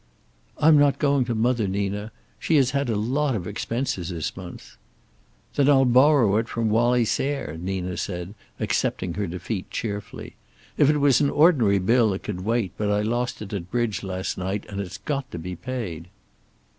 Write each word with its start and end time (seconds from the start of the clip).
"I'm 0.57 0.79
not 0.79 0.97
going 0.97 1.25
to 1.25 1.35
mother, 1.35 1.67
Nina. 1.67 2.11
She 2.39 2.55
has 2.55 2.71
had 2.71 2.89
a 2.89 2.95
lot 2.95 3.35
of 3.35 3.45
expenses 3.45 4.09
this 4.09 4.35
month." 4.35 4.75
"Then 5.53 5.69
I'll 5.69 5.85
borrow 5.85 6.37
it 6.37 6.49
from 6.49 6.71
Wallie 6.71 7.05
Sayre," 7.05 7.55
Nina 7.59 7.97
said, 7.97 8.33
accepting 8.59 9.13
her 9.13 9.27
defeat 9.27 9.69
cheerfully. 9.69 10.33
"If 10.75 10.89
it 10.89 10.97
was 10.97 11.21
an 11.21 11.29
ordinary 11.29 11.77
bill 11.77 12.13
it 12.15 12.23
could 12.23 12.41
wait, 12.41 12.71
but 12.77 12.89
I 12.89 13.03
lost 13.03 13.43
it 13.43 13.53
at 13.53 13.69
bridge 13.69 14.01
last 14.01 14.39
night 14.39 14.65
and 14.69 14.81
it's 14.81 14.97
got 14.97 15.29
to 15.29 15.37
be 15.37 15.55
paid." 15.55 16.07